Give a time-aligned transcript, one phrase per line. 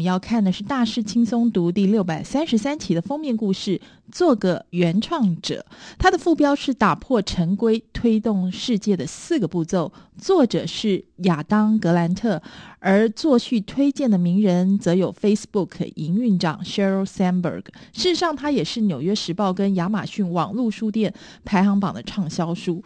[0.00, 3.78] 我们要看的是《大师轻松读》第六百三十三期的封面故事。
[4.10, 5.64] 做个原创者，
[5.98, 9.92] 它的副标是打破陈规，推动世界的四个步骤。
[10.18, 12.42] 作者是亚当·格兰特，
[12.80, 17.66] 而作序推荐的名人则有 Facebook 营运长 Sheryl Sandberg。
[17.92, 21.14] 事实上，它也是《纽约时报》跟亚马逊网络书店
[21.44, 22.82] 排行榜的畅销书。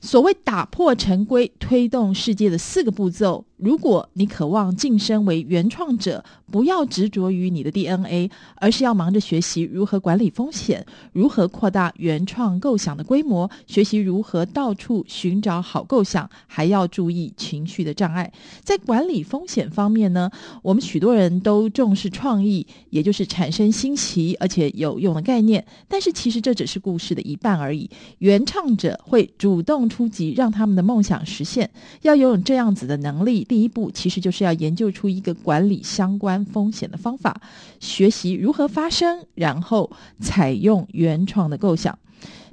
[0.00, 3.44] 所谓打破陈规，推动世界的四个步骤。
[3.58, 18.32] 如果你渴望晋升为原创者，不要执着于你的 DNA，而是要忙着学习如何管理风险，如何扩大原创构想的规模，学习如何到处寻找好构想，还要注意情绪的障碍。
[18.64, 20.30] 在管理风险方面呢，
[20.62, 25.62] 我们许多人都重视创意，也就是产生新奇而且有用的概念。
[25.86, 27.90] 但是其实这只是故事的一半而已。
[28.20, 31.68] 原创者会主动初级，让他们的梦想实现。
[32.00, 33.44] 要拥有这样子的能力。
[33.44, 37.38] 第一步其实就是要研究出一个管理相关风险的方法，
[37.80, 39.90] 学习如何发生，然后
[40.20, 41.98] 采用原创的构想。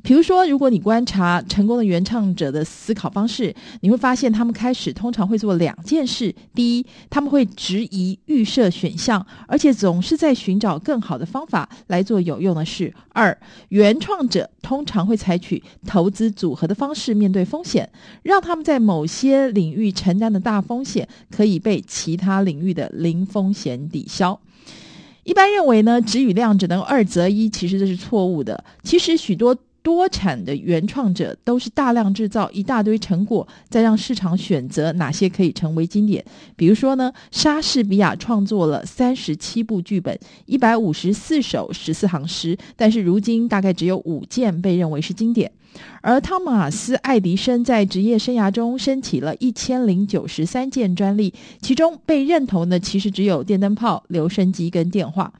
[0.04, 13.38] 比如说，如果你观察成功的原创者的思考方式，你会发现他们开始通常会做两件事：第一，他们会质疑预设选项，而且总是在寻找更好的方法来做有用的事；二，
[13.70, 17.90] 原创者通常会采取投资组合的方式面对风险，
[18.24, 24.40] 让他们在某些领域承担的大风险可以被其他领域的零风险抵消。
[25.24, 28.64] 一般认为呢，质与量只能二择一，其实这是错误的。
[28.84, 29.58] 其实许多。
[29.88, 36.22] 多产的原创者都是大量制造一大堆成果，再让市场选择哪些可以成为经典。
[36.58, 45.50] 比如说呢，莎士比亚创作了三十七部剧本，一百五十四首十四行诗，但是如今大概只有五件被认为是经典。
[46.02, 55.32] 而汤马斯·爱迪生在职业生涯中申请了一千零九十三件专利，其中被认同的其实只有电灯泡、留声机跟电话。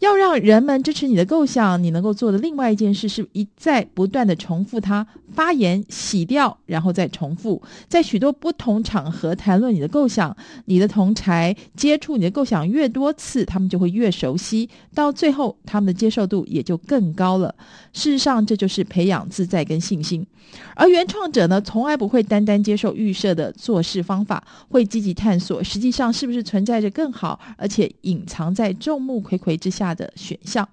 [0.00, 10.36] 要让人们支持你的构想，你能够做的另外一件事是一再不断地重复它，发言、洗掉，然后再重复，在许多不同场合谈论你的构想。
[10.66, 17.54] 你的同才接触你的构想越多次，他们就会越熟悉，到最后他们的接受度也就更高了。
[17.92, 20.26] 事实上，这就是培养自在跟信心。
[20.74, 29.93] 而原创者呢，从来不会单单接受预设的做事方法，会积极探索实际上是不是存在着更好，而且隐藏在众目睽睽之下。
[29.94, 30.68] 的选项，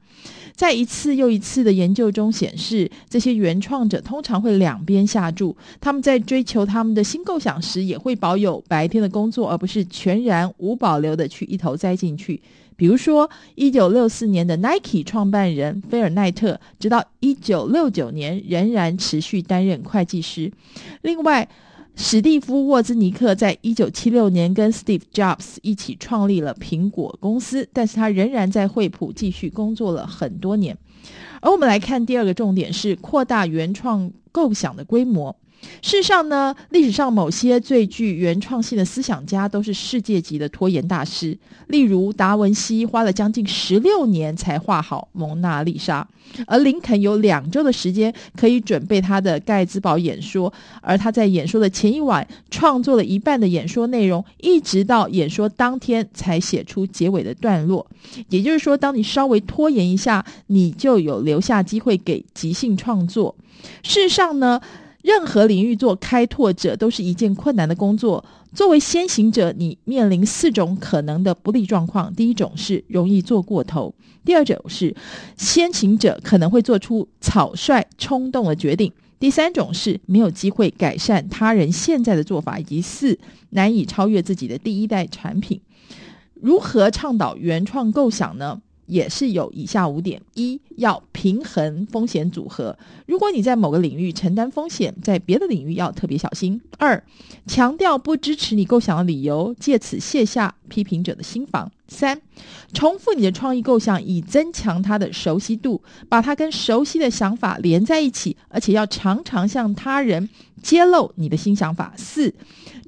[0.56, 5.56] 在一次又一次的研究中显示，这些原创者通常会两边下注。
[5.80, 12.42] 他们在追求他们的新构想时，也会保有白天的工作，而不是全然无保留的去一头栽进去。
[12.76, 20.52] 比如说，一九六四年的 Nike 创办人菲尔奈特，直到一九六九年仍然持续担任会计师。
[21.03, 21.48] 另外，
[22.04, 30.76] 史蒂夫·沃兹尼克在一九七六年跟 Steve Jobs 一起创立了苹果公司，但是他仍然在惠普继续工作了很多年。
[31.42, 35.36] 而我们来看第二个重点是扩大原创构想的规模。
[35.82, 41.38] 事实上呢，历史上某些最具原创性的思想家都是世界级的拖延大师。
[41.68, 46.08] 例如，达文西花了将近十六年才画好《蒙娜丽莎》，
[46.46, 50.52] 而林肯有两周的时间可以准备他的盖茨堡演说，
[50.82, 57.86] 而他在演说的前一晚创作了一半的演说内容，一直到演说当天才写出结尾的段落。
[58.30, 63.36] 也就是说，当你稍微拖延一下，你就有留下机会给即兴创作。
[63.84, 64.60] 事实上呢，
[65.04, 68.24] 任何领域做开拓者都是一件困难的工作。
[68.54, 73.94] 作为先行者，你面临四种可能的不利状况：第一种是容易做过头；
[74.26, 74.94] 第二种是
[75.38, 83.18] 先行者可能会做出草率、冲动的决定；第三种是没有机会改善他人现在的做法；以及四
[83.52, 85.62] 难以超越自己的第一代产品。
[86.34, 88.62] 如何倡导原创构想呢？
[88.91, 97.02] 也是有以下五点：一要平衡风险组合，如果你在某个领域承担风险，在别的领域要特别小心；二
[97.47, 102.22] 强调不支持你构想的理由，借此卸下批评者的心防；三
[102.72, 110.29] 重复你的创意构想，以增强它的熟悉度，把它跟熟悉的想法连在一起，而且要常常向他人
[110.64, 112.34] 揭露你的新想法；四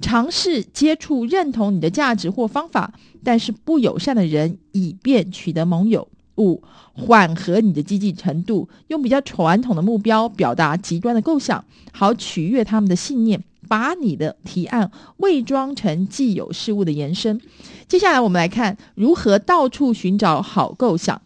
[0.00, 2.94] 尝试接触认同你的价值或方法。
[3.22, 6.08] 但是不友善的人，以便取得盟友。
[6.36, 6.62] 五、
[6.92, 17.40] 缓和你的积极程度，用比较传统的目标表达极端的构想，好取悦他们的信念，把你的提案伪装成既有事物的延伸。
[17.88, 21.20] 接下来我们来看如何到处寻找好构想。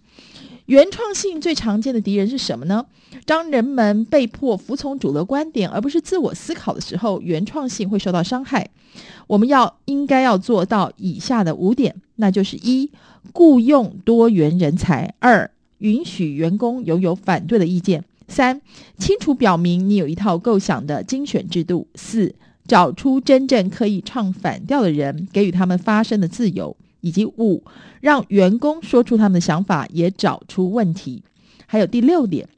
[0.66, 2.84] 原创性最常见的敌人是什么呢？
[3.24, 8.68] 当人们被迫服从主流观点，而不是自我思考的时候，原创性会受到伤害。
[9.28, 12.90] 我们要应该要做到以下的五点，那就是一、
[13.32, 18.60] 雇佣多元人才；二、允许员工拥有反对的意见；三、
[18.96, 22.34] 清楚表明你有一套构想的精选制度；四、
[22.66, 26.76] 找出真正可以唱反调的人，给予他们发声的自由。
[27.00, 27.62] 以及五，
[28.00, 31.22] 让员工说出他们的想法，也找出问题。
[31.64, 32.48] 还有第六点，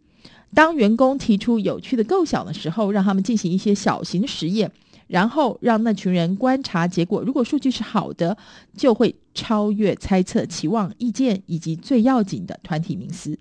[0.55, 4.73] 当员工提出有趣的构想的时候，让他们进行一些小型实验，
[5.09, 7.23] 然后让那群人观察结果。
[7.23, 8.35] 如果数据是好的，
[8.75, 13.39] 就会超越猜测、期望、意见以及最要紧的团体名思。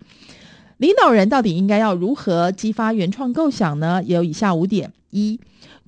[0.79, 4.01] 领导人到底应该要如何激发原创构想呢？
[4.05, 5.39] 有以下五点：一。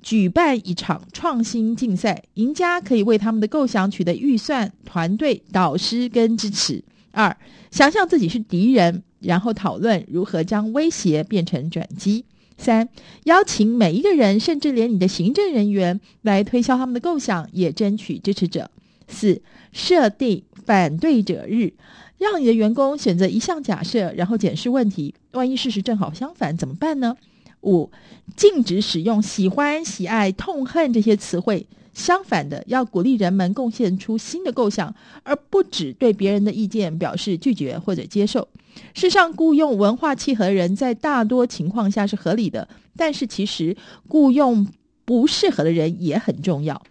[0.01, 6.83] 举办一场创新竞赛，赢家可以为他们的构想取得预算、团队、导师跟支持。
[7.11, 7.37] 二、
[7.69, 12.25] 想象自己是敌人，然后讨论如何将威胁变成转机。
[12.57, 12.89] 三、
[13.23, 18.69] 邀请每一个人，甚至连你的行政人员来推销他们的构想，也争取支持者。
[19.11, 19.41] 四、
[19.71, 21.73] 设定反对者日，
[22.17, 25.13] 让你的员工选择一项假设，然后检视问题。
[25.31, 27.15] 万一事实正好相反，怎么办呢？
[27.61, 27.91] 五、
[28.35, 31.67] 禁止使用喜欢、喜爱、痛恨这些词汇。
[31.93, 38.47] 相反的，要鼓励人们贡献出新的构想，而不只对别人的意见表示拒绝或者接受。
[38.93, 43.75] 事实上，雇佣文化契合人在大多情况下是合理的，但是其实
[44.07, 44.65] 雇佣
[45.03, 46.81] 不适合的人也很重要。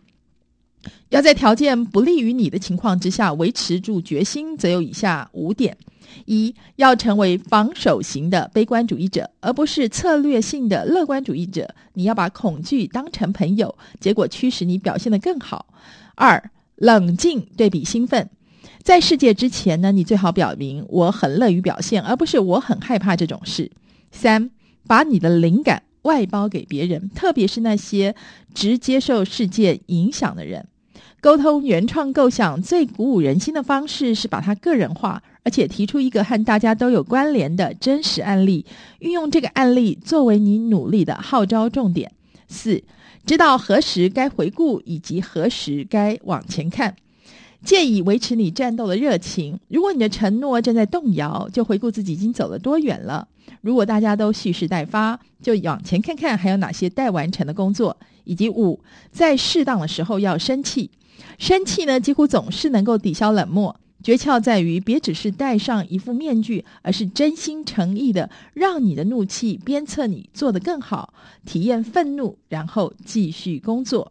[1.10, 5.76] 要在条件不利于你的情况之下维持住决心，则有以下五点。
[6.26, 11.72] 一、要成为防守型的悲观主义者，而不是策略性的乐观主义者。
[11.94, 15.66] 你要把恐惧当成朋友，结果驱使你表现得更好。
[16.16, 18.28] 二、冷静对比兴奋，
[18.82, 23.70] 在世界之前呢，你最好表明我很乐于表现，而不是我很害怕这种事。
[24.10, 24.50] 三、
[24.88, 28.16] 把你的灵感外包给别人，特别是那些
[28.52, 30.66] 直接受事件影响的人。
[31.20, 38.64] 沟通原创构想最鼓舞人心的方式是把它个人化，而且提出一个和大家都有关联的真实案例，
[39.00, 42.10] 运用这个案例作为你努力的号召重点。
[42.48, 42.82] 四，
[43.26, 46.96] 知道何时该回顾以及何时该往前看，
[47.62, 49.60] 借以维持你战斗的热情。
[49.68, 53.28] 如果你的承诺正在动摇，就回顾自己已经走了多远了。
[53.60, 57.94] 如果大家都蓄势待发，就往前看看还有哪些待完成的工作。
[58.24, 58.78] 以及五，
[59.10, 60.88] 在适当的时候要生气。
[61.38, 63.78] 生气呢，几乎总是能够抵消冷漠。
[64.02, 71.12] 诀窍在于，别只是戴上一副面具，而是真心诚意的让你的怒气鞭策你做得更好，
[71.44, 74.10] 体验愤怒，然后继续工作。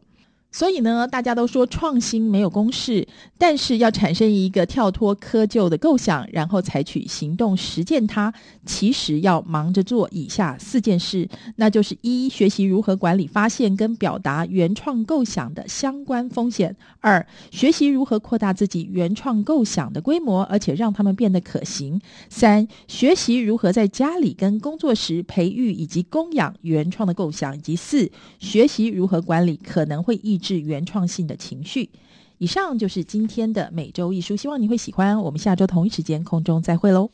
[0.51, 3.07] 所以呢，大家都说创新没有公式，
[3.37, 8.33] 但是要产生一个跳脱窠臼的构想，然后采取行动实践它，
[8.65, 28.09] 其实要忙着做以下四件事，那就是一、学习如何管理发现跟表达原创构想的相关风险；二、学习如何扩大自己原创构想的规模，而且让他们变得可行；三、学习如何在家里跟工作时培育以及供养原创的构想；以及四、
[28.39, 31.89] 学习如何管理可能会抑致原创性的情绪。
[32.37, 35.21] 以上就是今天的每周一书，希望你会喜欢。
[35.21, 37.11] 我们下周同一时间空中再会喽。